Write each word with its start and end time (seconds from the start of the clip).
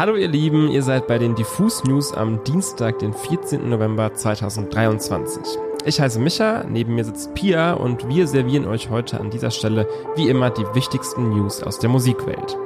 Hallo 0.00 0.16
ihr 0.16 0.28
Lieben, 0.28 0.70
ihr 0.70 0.82
seid 0.82 1.06
bei 1.08 1.18
den 1.18 1.34
Diffus 1.34 1.84
News 1.84 2.14
am 2.14 2.42
Dienstag, 2.44 3.00
den 3.00 3.12
14. 3.12 3.68
November 3.68 4.14
2023. 4.14 5.42
Ich 5.84 6.00
heiße 6.00 6.18
Micha, 6.18 6.64
neben 6.66 6.94
mir 6.94 7.04
sitzt 7.04 7.34
Pia 7.34 7.74
und 7.74 8.08
wir 8.08 8.26
servieren 8.26 8.66
euch 8.66 8.88
heute 8.88 9.20
an 9.20 9.28
dieser 9.28 9.50
Stelle 9.50 9.86
wie 10.16 10.30
immer 10.30 10.48
die 10.48 10.64
wichtigsten 10.72 11.28
News 11.28 11.62
aus 11.62 11.80
der 11.80 11.90
Musikwelt. 11.90 12.56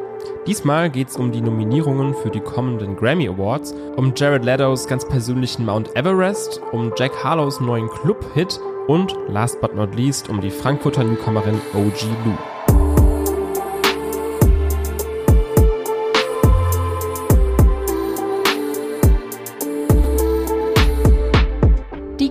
Diesmal 0.47 0.91
geht 0.91 1.09
es 1.09 1.17
um 1.17 1.33
die 1.33 1.41
Nominierungen 1.41 2.15
für 2.15 2.31
die 2.31 2.39
kommenden 2.39 2.95
Grammy 2.95 3.27
Awards, 3.27 3.75
um 3.97 4.13
Jared 4.15 4.45
Leto's 4.45 4.87
ganz 4.87 5.05
persönlichen 5.05 5.65
Mount 5.67 5.97
Everest, 5.97 6.61
um 6.71 6.93
Jack 6.97 7.25
Harlows 7.25 7.59
neuen 7.59 7.89
Club-Hit 7.89 8.61
und 8.87 9.19
last 9.27 9.61
but 9.61 9.75
not 9.75 9.97
least 9.97 10.29
um 10.29 10.41
die 10.41 10.51
Frankfurter 10.51 11.03
Newcomerin 11.03 11.61
OG 11.75 12.05
Lou. 12.25 12.54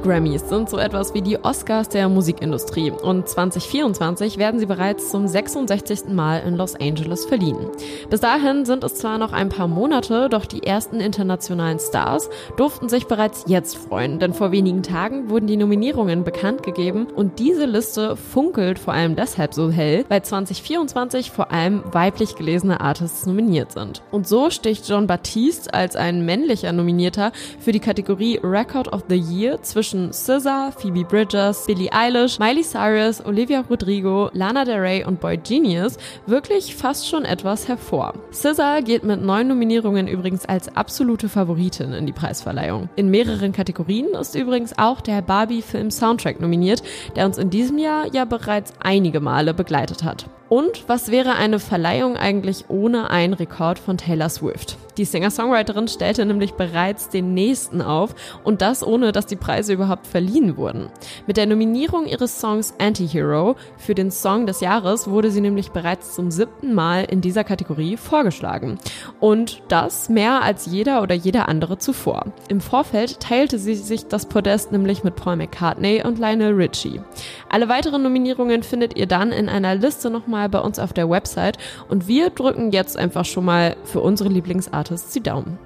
Grammys 0.04 0.50
sind 0.50 0.70
so 0.70 0.78
etwas 0.78 1.14
wie 1.14 1.22
die 1.22 1.42
Oscars 1.42 1.88
der 1.88 2.10
Musikindustrie 2.10 2.92
und 2.92 3.30
2024 3.30 4.38
werden 4.38 4.60
sie 4.60 4.66
bereits 4.66 5.10
zum 5.10 5.28
66. 5.28 6.10
Mal 6.10 6.40
in 6.46 6.58
Los 6.58 6.76
Angeles 6.76 7.24
verliehen. 7.24 7.70
Bis 8.10 8.20
dahin 8.20 8.66
sind 8.66 8.84
es 8.84 8.96
zwar 8.96 9.18
noch 9.18 9.32
ein 9.32 9.48
paar 9.48 9.70
Monate, 9.70 10.28
doch 10.28 10.46
die 10.46 10.64
ersten 10.64 11.00
internationalen 11.00 11.80
Stars 11.80 12.30
durften 12.58 12.90
sich 12.90 13.08
bereits 13.08 13.46
jetzt 13.48 13.78
freuen, 13.78 14.20
denn 14.20 14.34
vor 14.34 14.52
wenigen 14.52 14.84
Tagen 14.84 15.30
wurden 15.30 15.48
die 15.48 15.56
Nominierungen 15.56 16.26
bekannt 16.26 16.64
gegeben 16.64 17.08
und 17.16 17.40
diese 17.40 17.66
Liste 17.66 18.18
funkelt 18.18 18.80
vor 18.80 18.94
allem 18.94 19.16
deshalb 19.16 19.54
so 19.54 19.72
hell, 19.72 20.04
weil 20.10 20.22
2024 20.22 21.32
vor 21.32 21.52
allem 21.52 21.82
weiblich 21.94 22.36
gelesene 22.36 22.82
Artists 22.82 23.26
nominiert 23.26 23.72
sind. 23.72 24.02
Und 24.12 24.28
so 24.28 24.50
sticht 24.50 24.90
John 24.90 25.08
Baptiste 25.08 25.74
als 25.74 25.96
ein 25.96 26.26
männlicher 26.26 26.74
Nominierter 26.74 27.32
für 27.60 27.72
die 27.72 27.80
Kategorie 27.80 28.42
Record 28.44 28.92
of 28.92 29.06
the 29.08 29.16
Year 29.16 29.62
zwischen 29.62 29.93
zwischen 29.94 30.12
SZA, 30.12 30.72
Phoebe 30.72 31.04
Bridgers, 31.04 31.68
Billie 31.68 31.92
Eilish, 31.92 32.40
Miley 32.40 32.64
Cyrus, 32.64 33.24
Olivia 33.24 33.64
Rodrigo, 33.70 34.32
Lana 34.34 34.66
Del 34.66 34.80
Rey 34.80 35.06
und 35.06 35.20
Boy 35.20 35.38
Genius 35.38 35.98
wirklich 36.26 36.76
fast 36.76 37.08
schon 37.08 37.26
etwas 37.26 37.68
hervor. 37.68 38.14
SZA 38.32 38.80
geht 38.80 39.04
mit 39.04 39.22
neun 39.22 39.48
Nominierungen 39.48 40.08
übrigens 40.08 40.48
als 40.48 40.76
absolute 40.76 41.30
Favoritin 41.30 41.94
in 41.94 42.08
die 42.08 42.12
Preisverleihung. 42.12 42.90
In 42.96 43.10
mehreren 43.10 43.52
Kategorien 43.52 44.08
ist 44.20 44.34
übrigens 44.34 44.74
auch 44.80 45.00
der 45.00 45.22
Barbie-Film 45.22 45.92
Soundtrack 45.92 46.42
nominiert, 46.42 46.82
der 47.16 47.28
uns 47.28 47.38
in 47.38 47.52
diesem 47.52 47.78
Jahr 47.78 48.08
ja 48.12 48.26
bereits 48.26 48.74
einige 48.82 49.20
Male 49.20 49.54
begleitet 49.54 50.04
hat. 50.04 50.26
Und 50.54 50.88
was 50.88 51.10
wäre 51.10 51.34
eine 51.34 51.58
Verleihung 51.58 52.16
eigentlich 52.16 52.66
ohne 52.68 53.10
einen 53.10 53.34
Rekord 53.34 53.80
von 53.80 53.98
Taylor 53.98 54.30
Swift? 54.30 54.78
Die 54.98 55.06
Singer-Songwriterin 55.06 55.88
stellte 55.88 56.24
nämlich 56.24 56.54
bereits 56.54 57.10
den 57.10 57.34
nächsten 57.34 57.82
auf 57.82 58.14
und 58.44 58.62
das 58.62 58.86
ohne, 58.86 59.12
dass 59.12 59.26
die 59.26 59.36
Preise 59.36 59.74
überhaupt 59.74 60.06
verliehen 60.06 60.56
wurden. 60.56 60.90
Mit 61.26 61.38
der 61.38 61.48
Nominierung 61.48 62.06
ihres 62.06 62.40
Songs 62.40 62.76
Antihero 62.78 63.56
für 63.78 63.96
den 63.96 64.12
Song 64.12 64.46
des 64.46 64.62
Jahres 64.62 65.10
wurde 65.10 65.32
sie 65.32 65.42
nämlich 65.42 65.72
bereits 65.72 66.14
zum 66.14 66.30
siebten 66.30 66.76
Mal 66.76 67.06
in 67.06 67.22
dieser 67.22 67.44
Kategorie 67.44 67.98
vorgeschlagen. 67.98 68.78
Und 69.20 69.64
das 69.70 70.10
mehr 70.10 70.44
als 70.44 70.68
jeder 70.68 71.02
oder 71.02 71.16
jeder 71.16 71.50
andere 71.50 71.80
zuvor. 71.80 72.26
Im 72.50 72.62
Vorfeld 72.62 73.20
teilte 73.20 73.58
sie 73.58 73.74
sich 73.74 74.06
das 74.06 74.28
Podest 74.28 74.72
nämlich 74.72 75.04
mit 75.04 75.16
Paul 75.16 75.38
McCartney 75.38 76.04
und 76.06 76.20
Lionel 76.20 76.54
Richie. 76.54 77.02
Alle 77.50 77.68
weiteren 77.68 78.04
Nominierungen 78.04 78.62
findet 78.62 78.96
ihr 78.96 79.08
dann 79.08 79.32
in 79.32 79.50
einer 79.50 79.74
Liste 79.74 80.12
nochmal 80.12 80.43
mal 80.44 80.50
bei 80.50 80.60
uns 80.60 80.80
auf 80.80 80.94
der 80.94 81.10
Website 81.10 81.58
und 81.90 82.08
wir 82.08 82.30
drücken 82.30 82.72
jetzt 82.72 82.98
einfach 82.98 83.26
schon 83.26 83.46
mal 83.46 83.76
für 83.86 84.02
unsere 84.02 84.30
Lieblingsartists 84.30 85.14
die 85.14 85.24
Daumen. 85.24 85.58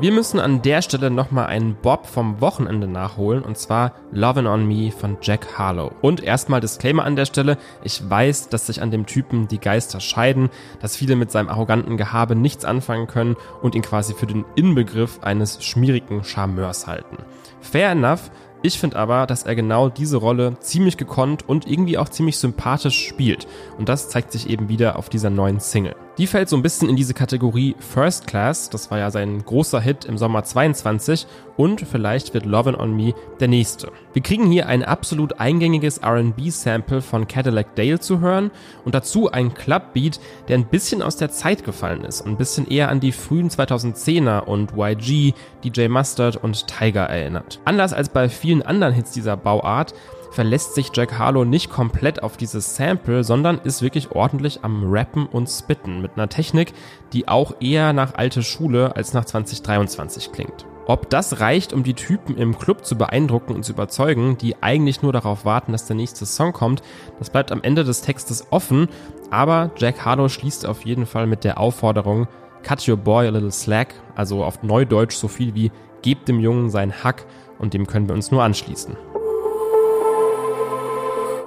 Wir 0.00 0.12
müssen 0.12 0.40
an 0.40 0.60
der 0.60 0.82
Stelle 0.82 1.08
nochmal 1.08 1.46
einen 1.46 1.76
Bob 1.76 2.06
vom 2.06 2.40
Wochenende 2.40 2.88
nachholen 2.88 3.42
und 3.42 3.56
zwar 3.56 3.92
Lovin' 4.10 4.46
on 4.46 4.66
Me 4.66 4.90
von 4.90 5.18
Jack 5.22 5.56
Harlow. 5.56 5.92
Und 6.02 6.22
erstmal 6.22 6.60
Disclaimer 6.60 7.04
an 7.04 7.16
der 7.16 7.26
Stelle, 7.26 7.56
ich 7.84 8.02
weiß, 8.10 8.48
dass 8.48 8.66
sich 8.66 8.82
an 8.82 8.90
dem 8.90 9.06
Typen 9.06 9.46
die 9.46 9.60
Geister 9.60 10.00
scheiden, 10.00 10.50
dass 10.82 10.96
viele 10.96 11.16
mit 11.16 11.30
seinem 11.30 11.48
arroganten 11.48 11.96
Gehabe 11.96 12.34
nichts 12.34 12.64
anfangen 12.64 13.06
können 13.06 13.36
und 13.62 13.76
ihn 13.76 13.82
quasi 13.82 14.14
für 14.14 14.26
den 14.26 14.44
Inbegriff 14.56 15.20
eines 15.22 15.64
schmierigen 15.64 16.24
Charmeurs 16.24 16.86
halten. 16.88 17.16
Fair 17.60 17.92
enough, 17.92 18.30
ich 18.64 18.78
finde 18.78 18.96
aber, 18.96 19.26
dass 19.26 19.42
er 19.42 19.54
genau 19.54 19.90
diese 19.90 20.16
Rolle 20.16 20.56
ziemlich 20.60 20.96
gekonnt 20.96 21.46
und 21.46 21.66
irgendwie 21.66 21.98
auch 21.98 22.08
ziemlich 22.08 22.38
sympathisch 22.38 23.06
spielt. 23.06 23.46
Und 23.76 23.90
das 23.90 24.08
zeigt 24.08 24.32
sich 24.32 24.48
eben 24.48 24.70
wieder 24.70 24.98
auf 24.98 25.10
dieser 25.10 25.28
neuen 25.28 25.60
Single. 25.60 25.94
Die 26.16 26.28
fällt 26.28 26.48
so 26.48 26.54
ein 26.54 26.62
bisschen 26.62 26.88
in 26.88 26.94
diese 26.94 27.12
Kategorie 27.12 27.74
First 27.80 28.28
Class. 28.28 28.70
Das 28.70 28.88
war 28.88 28.98
ja 28.98 29.10
sein 29.10 29.44
großer 29.44 29.80
Hit 29.80 30.04
im 30.04 30.16
Sommer 30.16 30.44
22 30.44 31.26
und 31.56 31.80
vielleicht 31.80 32.34
wird 32.34 32.46
Lovin' 32.46 32.76
on 32.76 32.94
Me 32.94 33.14
der 33.40 33.48
nächste. 33.48 33.90
Wir 34.12 34.22
kriegen 34.22 34.46
hier 34.46 34.68
ein 34.68 34.84
absolut 34.84 35.40
eingängiges 35.40 35.98
R&B-Sample 35.98 37.02
von 37.02 37.26
Cadillac 37.26 37.74
Dale 37.74 37.98
zu 37.98 38.20
hören 38.20 38.52
und 38.84 38.94
dazu 38.94 39.32
ein 39.32 39.54
Clubbeat, 39.54 40.20
der 40.46 40.56
ein 40.58 40.66
bisschen 40.66 41.02
aus 41.02 41.16
der 41.16 41.32
Zeit 41.32 41.64
gefallen 41.64 42.04
ist 42.04 42.20
und 42.20 42.32
ein 42.32 42.38
bisschen 42.38 42.68
eher 42.68 42.90
an 42.90 43.00
die 43.00 43.12
frühen 43.12 43.50
2010er 43.50 44.44
und 44.44 44.74
YG, 44.76 45.32
DJ 45.64 45.88
Mustard 45.88 46.36
und 46.36 46.68
Tiger 46.68 47.06
erinnert. 47.06 47.58
Anders 47.64 47.92
als 47.92 48.08
bei 48.08 48.28
vielen 48.28 48.62
anderen 48.62 48.94
Hits 48.94 49.10
dieser 49.10 49.36
Bauart 49.36 49.94
verlässt 50.34 50.74
sich 50.74 50.90
Jack 50.92 51.18
Harlow 51.18 51.44
nicht 51.44 51.70
komplett 51.70 52.22
auf 52.22 52.36
dieses 52.36 52.74
Sample, 52.76 53.22
sondern 53.24 53.58
ist 53.58 53.82
wirklich 53.82 54.10
ordentlich 54.10 54.64
am 54.64 54.90
Rappen 54.90 55.26
und 55.26 55.48
Spitten 55.48 56.02
mit 56.02 56.12
einer 56.16 56.28
Technik, 56.28 56.72
die 57.12 57.28
auch 57.28 57.54
eher 57.60 57.92
nach 57.92 58.14
alte 58.14 58.42
Schule 58.42 58.96
als 58.96 59.14
nach 59.14 59.24
2023 59.24 60.32
klingt. 60.32 60.66
Ob 60.86 61.08
das 61.08 61.40
reicht, 61.40 61.72
um 61.72 61.82
die 61.82 61.94
Typen 61.94 62.36
im 62.36 62.58
Club 62.58 62.84
zu 62.84 62.98
beeindrucken 62.98 63.54
und 63.54 63.64
zu 63.64 63.72
überzeugen, 63.72 64.36
die 64.36 64.62
eigentlich 64.62 65.00
nur 65.00 65.14
darauf 65.14 65.46
warten, 65.46 65.72
dass 65.72 65.86
der 65.86 65.96
nächste 65.96 66.26
Song 66.26 66.52
kommt, 66.52 66.82
das 67.18 67.30
bleibt 67.30 67.52
am 67.52 67.62
Ende 67.62 67.84
des 67.84 68.02
Textes 68.02 68.48
offen, 68.50 68.88
aber 69.30 69.70
Jack 69.76 70.04
Harlow 70.04 70.28
schließt 70.28 70.66
auf 70.66 70.84
jeden 70.84 71.06
Fall 71.06 71.26
mit 71.26 71.44
der 71.44 71.58
Aufforderung, 71.58 72.28
cut 72.62 72.86
your 72.86 72.98
boy 72.98 73.26
a 73.26 73.30
little 73.30 73.52
slack, 73.52 73.94
also 74.14 74.44
auf 74.44 74.62
Neudeutsch 74.62 75.14
so 75.14 75.28
viel 75.28 75.54
wie 75.54 75.70
gebt 76.02 76.28
dem 76.28 76.40
Jungen 76.40 76.68
seinen 76.68 77.04
Hack 77.04 77.24
und 77.58 77.72
dem 77.72 77.86
können 77.86 78.08
wir 78.08 78.14
uns 78.14 78.30
nur 78.30 78.42
anschließen. 78.42 79.13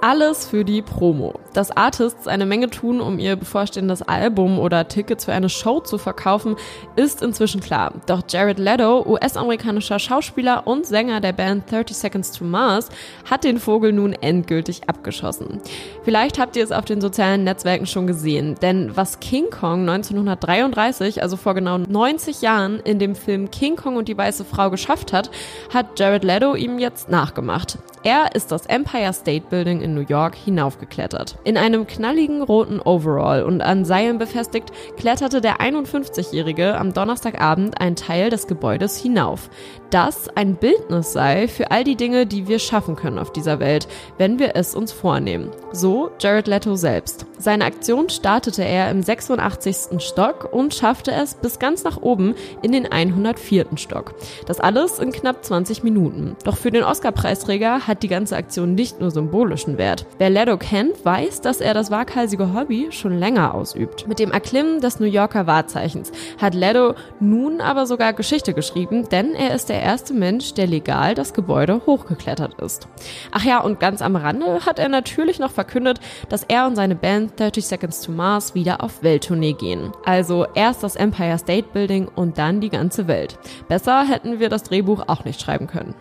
Alles 0.00 0.46
für 0.46 0.64
die 0.64 0.80
Promo. 0.80 1.34
Dass 1.54 1.76
Artists 1.76 2.28
eine 2.28 2.46
Menge 2.46 2.70
tun, 2.70 3.00
um 3.00 3.18
ihr 3.18 3.34
bevorstehendes 3.34 4.02
Album 4.02 4.60
oder 4.60 4.86
Tickets 4.86 5.24
für 5.24 5.32
eine 5.32 5.48
Show 5.48 5.80
zu 5.80 5.98
verkaufen, 5.98 6.54
ist 6.94 7.20
inzwischen 7.20 7.60
klar. 7.60 7.92
Doch 8.06 8.22
Jared 8.28 8.60
Leto, 8.60 9.04
US-amerikanischer 9.04 9.98
Schauspieler 9.98 10.68
und 10.68 10.86
Sänger 10.86 11.20
der 11.20 11.32
Band 11.32 11.68
30 11.68 11.96
Seconds 11.96 12.30
to 12.30 12.44
Mars, 12.44 12.90
hat 13.28 13.42
den 13.42 13.58
Vogel 13.58 13.92
nun 13.92 14.12
endgültig 14.12 14.88
abgeschossen. 14.88 15.60
Vielleicht 16.04 16.38
habt 16.38 16.54
ihr 16.54 16.62
es 16.62 16.70
auf 16.70 16.84
den 16.84 17.00
sozialen 17.00 17.42
Netzwerken 17.42 17.86
schon 17.86 18.06
gesehen, 18.06 18.54
denn 18.62 18.96
was 18.96 19.18
King 19.18 19.50
Kong 19.50 19.80
1933, 19.80 21.22
also 21.22 21.36
vor 21.36 21.54
genau 21.54 21.78
90 21.78 22.40
Jahren, 22.40 22.78
in 22.78 23.00
dem 23.00 23.16
Film 23.16 23.50
King 23.50 23.74
Kong 23.74 23.96
und 23.96 24.06
die 24.06 24.16
weiße 24.16 24.44
Frau 24.44 24.70
geschafft 24.70 25.12
hat, 25.12 25.30
hat 25.74 25.98
Jared 25.98 26.22
Leto 26.22 26.54
ihm 26.54 26.78
jetzt 26.78 27.08
nachgemacht. 27.08 27.78
Er 28.04 28.34
ist 28.34 28.52
das 28.52 28.66
Empire 28.66 29.12
State 29.12 29.46
Building 29.50 29.80
in 29.80 29.94
New 29.94 30.04
York 30.08 30.36
hinaufgeklettert. 30.36 31.36
In 31.44 31.56
einem 31.56 31.86
knalligen 31.86 32.42
roten 32.42 32.80
Overall 32.80 33.42
und 33.42 33.60
an 33.60 33.84
Seilen 33.84 34.18
befestigt, 34.18 34.70
kletterte 34.96 35.40
der 35.40 35.58
51-Jährige 35.58 36.78
am 36.78 36.92
Donnerstagabend 36.92 37.80
einen 37.80 37.96
Teil 37.96 38.30
des 38.30 38.46
Gebäudes 38.46 38.96
hinauf. 38.96 39.50
Das 39.90 40.28
ein 40.36 40.56
Bildnis 40.56 41.12
sei 41.12 41.48
für 41.48 41.70
all 41.70 41.82
die 41.82 41.96
Dinge, 41.96 42.26
die 42.26 42.46
wir 42.46 42.58
schaffen 42.58 42.94
können 42.94 43.18
auf 43.18 43.32
dieser 43.32 43.58
Welt, 43.58 43.88
wenn 44.16 44.38
wir 44.38 44.54
es 44.54 44.74
uns 44.74 44.92
vornehmen. 44.92 45.50
So 45.72 46.10
Jared 46.20 46.46
Leto 46.46 46.76
selbst. 46.76 47.26
Seine 47.38 47.64
Aktion 47.64 48.08
startete 48.10 48.64
er 48.64 48.90
im 48.90 49.02
86. 49.02 50.00
Stock 50.00 50.52
und 50.52 50.74
schaffte 50.74 51.12
es 51.12 51.34
bis 51.34 51.58
ganz 51.58 51.84
nach 51.84 52.02
oben 52.02 52.34
in 52.62 52.72
den 52.72 52.90
104. 52.90 53.66
Stock. 53.76 54.14
Das 54.46 54.60
alles 54.60 54.98
in 54.98 55.10
knapp 55.10 55.44
20 55.44 55.82
Minuten. 55.82 56.36
Doch 56.44 56.56
für 56.56 56.70
den 56.70 56.84
Oscar-Preisträger 56.84 57.87
hat 57.88 58.02
die 58.02 58.08
ganze 58.08 58.36
Aktion 58.36 58.74
nicht 58.74 59.00
nur 59.00 59.10
symbolischen 59.10 59.78
Wert. 59.78 60.06
Wer 60.18 60.30
Leto 60.30 60.56
kennt, 60.56 61.04
weiß, 61.04 61.40
dass 61.40 61.60
er 61.60 61.74
das 61.74 61.90
waghalsige 61.90 62.54
Hobby 62.54 62.88
schon 62.90 63.18
länger 63.18 63.54
ausübt. 63.54 64.06
Mit 64.06 64.18
dem 64.18 64.30
Erklimmen 64.30 64.80
des 64.80 65.00
New 65.00 65.06
Yorker 65.06 65.46
Wahrzeichens 65.46 66.12
hat 66.40 66.54
Leto 66.54 66.94
nun 67.18 67.60
aber 67.60 67.86
sogar 67.86 68.12
Geschichte 68.12 68.54
geschrieben, 68.54 69.08
denn 69.08 69.34
er 69.34 69.54
ist 69.54 69.68
der 69.68 69.82
erste 69.82 70.14
Mensch, 70.14 70.54
der 70.54 70.66
legal 70.66 71.14
das 71.14 71.32
Gebäude 71.32 71.80
hochgeklettert 71.86 72.60
ist. 72.60 72.86
Ach 73.32 73.44
ja, 73.44 73.60
und 73.60 73.80
ganz 73.80 74.02
am 74.02 74.16
Rande 74.16 74.66
hat 74.66 74.78
er 74.78 74.88
natürlich 74.88 75.38
noch 75.38 75.50
verkündet, 75.50 76.00
dass 76.28 76.44
er 76.44 76.66
und 76.66 76.76
seine 76.76 76.94
Band 76.94 77.40
30 77.40 77.66
Seconds 77.66 78.02
to 78.02 78.12
Mars 78.12 78.54
wieder 78.54 78.82
auf 78.84 79.02
Welttournee 79.02 79.54
gehen. 79.54 79.92
Also 80.04 80.46
erst 80.54 80.82
das 80.82 80.96
Empire 80.96 81.38
State 81.38 81.68
Building 81.72 82.08
und 82.14 82.38
dann 82.38 82.60
die 82.60 82.68
ganze 82.70 83.08
Welt. 83.08 83.38
Besser 83.68 84.04
hätten 84.06 84.40
wir 84.40 84.48
das 84.48 84.64
Drehbuch 84.64 85.04
auch 85.06 85.24
nicht 85.24 85.40
schreiben 85.40 85.66
können. 85.66 85.94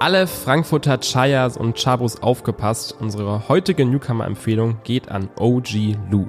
Alle 0.00 0.28
Frankfurter 0.28 1.00
Chayas 1.00 1.56
und 1.56 1.76
Chabos 1.76 2.22
aufgepasst. 2.22 2.94
Unsere 3.00 3.48
heutige 3.48 3.84
Newcomer-Empfehlung 3.84 4.78
geht 4.84 5.08
an 5.08 5.28
OG 5.40 5.96
Lou. 6.08 6.28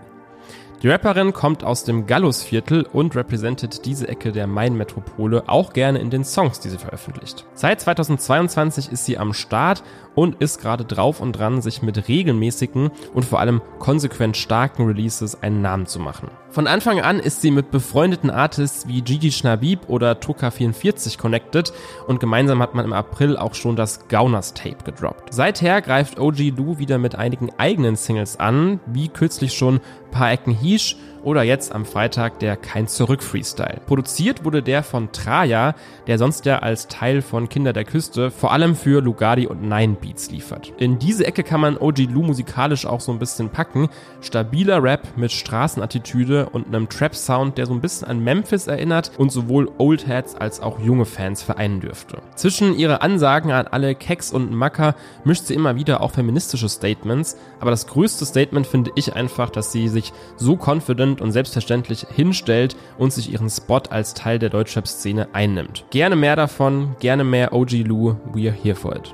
Die 0.82 0.88
Rapperin 0.88 1.34
kommt 1.34 1.66
aus 1.66 1.84
dem 1.84 2.08
Gallusviertel 2.08 2.84
und 2.94 3.14
repräsentiert 3.14 3.86
diese 3.86 4.08
Ecke 4.08 4.32
der 4.32 4.48
Main-Metropole 4.48 5.44
auch 5.48 5.74
gerne 5.74 6.00
in 6.00 6.10
den 6.10 6.24
Songs, 6.24 6.62
die 6.62 6.70
sie 6.70 6.78
veröffentlicht. 6.78 7.46
Seit 7.54 7.82
2022 7.82 8.90
ist 8.90 9.04
sie 9.04 9.18
am 9.18 9.34
Start 9.34 9.84
und 10.16 10.42
ist 10.42 10.62
gerade 10.62 10.86
drauf 10.86 11.20
und 11.20 11.34
dran, 11.34 11.62
sich 11.62 11.82
mit 11.82 12.08
regelmäßigen 12.08 12.92
und 13.14 13.26
vor 13.26 13.42
allem 13.42 13.62
konsequent 13.80 14.38
starken 14.38 14.86
Releases 14.86 15.44
einen 15.44 15.62
Namen 15.62 15.86
zu 15.86 16.00
machen. 16.00 16.30
Von 16.52 16.66
Anfang 16.66 17.00
an 17.00 17.20
ist 17.20 17.42
sie 17.42 17.52
mit 17.52 17.70
befreundeten 17.72 18.32
Artists 18.32 18.88
wie 18.88 19.02
Gigi 19.02 19.32
Schnabib 19.32 19.88
oder 19.88 20.14
Toka44 20.14 21.20
connected 21.20 21.72
und 22.08 22.20
gemeinsam 22.20 22.62
hat 22.62 22.74
man 22.74 22.86
im 22.86 22.94
April 22.94 23.38
auch 23.38 23.54
schon 23.54 23.76
das 23.76 24.08
Gauners 24.08 24.56
Tape 24.56 24.84
gedroppt. 24.84 25.32
Seither 25.32 25.82
greift 25.82 26.20
OG 26.20 26.40
Lou 26.58 26.80
wieder 26.80 26.98
mit 26.98 27.16
einigen 27.16 27.52
eigenen 27.58 27.96
Singles 27.96 28.40
an, 28.40 28.80
wie 28.88 29.10
kürzlich 29.10 29.54
schon 29.54 29.80
Paar 30.12 30.32
Ecken 30.32 30.54
Hisch 30.70 30.96
oder 31.24 31.44
jetzt 31.44 31.74
am 31.74 31.86
Freitag 31.86 32.40
der 32.40 32.56
Kein 32.56 32.88
Zurück 32.88 33.24
Freestyle. 33.24 33.82
Produziert 33.86 34.46
wurde 34.46 34.64
der 34.64 34.84
von 34.84 35.12
Traja, 35.12 35.76
der 36.08 36.18
sonst 36.18 36.46
ja 36.46 36.60
als 36.60 36.88
Teil 36.88 37.22
von 37.22 37.50
Kinder 37.50 37.74
der 37.74 37.84
Küste 37.84 38.32
vor 38.32 38.52
allem 38.52 38.76
für 38.76 39.02
Lugardi 39.02 39.48
und 39.48 39.62
Nine 39.62 39.98
Beats 40.00 40.32
liefert. 40.32 40.74
In 40.78 41.00
diese 41.00 41.26
Ecke 41.26 41.44
kann 41.44 41.62
man 41.62 41.78
OG 41.78 42.00
Lou 42.10 42.24
musikalisch 42.24 42.86
auch 42.86 43.02
so 43.02 43.12
ein 43.12 43.20
bisschen 43.20 43.50
packen. 43.50 43.90
Stabiler 44.22 44.82
Rap 44.82 45.18
mit 45.18 45.32
Straßenattitüde 45.32 46.50
und 46.50 46.68
einem 46.68 46.90
Trap-Sound, 46.90 47.58
der 47.58 47.66
so 47.66 47.74
ein 47.74 47.82
bisschen 47.82 48.08
an 48.08 48.24
Memphis 48.24 48.68
erinnert 48.68 49.12
und 49.18 49.32
sowohl 49.32 49.70
Old 49.78 50.08
Heads 50.08 50.36
als 50.36 50.62
auch 50.62 50.80
junge 50.80 51.06
Fans 51.06 51.42
vereinen 51.42 51.82
dürfte. 51.82 52.20
Zwischen 52.36 52.78
ihre 52.78 53.02
Ansagen 53.02 53.52
an 53.52 53.68
alle 53.68 53.96
Keks 53.96 54.32
und 54.32 54.54
Macker 54.54 54.96
mischt 55.24 55.46
sie 55.46 55.54
immer 55.54 55.76
wieder 55.76 56.02
auch 56.02 56.12
feministische 56.12 56.70
Statements, 56.70 57.38
aber 57.60 57.72
das 57.72 57.88
größte 57.88 58.26
Statement 58.26 58.68
finde 58.68 58.92
ich 58.96 59.14
einfach, 59.16 59.50
dass 59.50 59.72
sie 59.72 59.90
sich 59.90 60.14
so 60.38 60.56
confident 60.60 61.22
und 61.22 61.32
selbstverständlich 61.32 62.06
hinstellt 62.14 62.76
und 62.98 63.14
sich 63.14 63.32
ihren 63.32 63.50
Spot 63.50 63.82
als 63.90 64.14
Teil 64.14 64.40
der 64.40 64.50
Deutschrap-Szene 64.50 65.30
einnimmt. 65.34 65.86
Gerne 65.90 66.16
mehr 66.16 66.36
davon, 66.36 66.96
gerne 67.00 67.24
mehr 67.24 67.54
OG 67.54 67.72
Lou, 67.86 68.16
we're 68.34 68.52
here 68.52 68.76
for 68.76 68.96
it. 68.96 69.14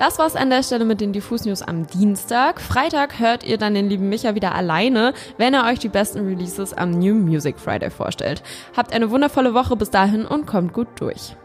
Das 0.00 0.18
war's 0.18 0.34
an 0.34 0.48
der 0.48 0.62
Stelle 0.62 0.86
mit 0.86 1.02
den 1.02 1.12
Diffus 1.12 1.44
News 1.44 1.60
am 1.60 1.86
Dienstag. 1.86 2.58
Freitag 2.58 3.20
hört 3.20 3.44
ihr 3.44 3.58
dann 3.58 3.74
den 3.74 3.90
lieben 3.90 4.08
Micha 4.08 4.34
wieder 4.34 4.54
alleine, 4.54 5.12
wenn 5.36 5.52
er 5.52 5.66
euch 5.66 5.78
die 5.78 5.90
besten 5.90 6.26
Releases 6.26 6.72
am 6.72 6.92
New 6.92 7.16
Music 7.16 7.58
Friday 7.58 7.90
vorstellt. 7.90 8.42
Habt 8.74 8.94
eine 8.94 9.10
wundervolle 9.10 9.52
Woche 9.52 9.76
bis 9.76 9.90
dahin 9.90 10.24
und 10.24 10.46
kommt 10.46 10.72
gut 10.72 10.88
durch. 10.98 11.36